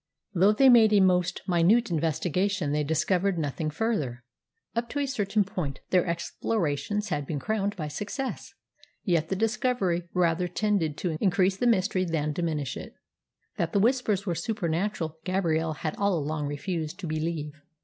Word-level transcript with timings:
Though 0.33 0.51
they 0.53 0.67
made 0.67 0.93
a 0.93 0.99
most 0.99 1.43
minute 1.47 1.91
investigation 1.91 2.71
they 2.71 2.83
discovered 2.83 3.37
nothing 3.37 3.69
further. 3.69 4.23
Up 4.75 4.89
to 4.89 4.99
a 4.99 5.05
certain 5.05 5.43
point 5.43 5.79
their 5.91 6.07
explorations 6.07 7.09
had 7.09 7.27
been 7.27 7.37
crowned 7.39 7.75
by 7.75 7.87
success, 7.87 8.51
yet 9.03 9.29
the 9.29 9.35
discovery 9.35 10.09
rather 10.15 10.47
tended 10.47 10.97
to 10.97 11.17
increase 11.21 11.57
the 11.57 11.67
mystery 11.67 12.03
than 12.03 12.33
diminish 12.33 12.75
it. 12.75 12.95
That 13.57 13.73
the 13.73 13.79
Whispers 13.79 14.25
were 14.25 14.33
supernatural 14.33 15.19
Gabrielle 15.23 15.73
had 15.73 15.95
all 15.97 16.17
along 16.17 16.47
refused 16.47 16.99
to 17.01 17.05
believe. 17.07 17.53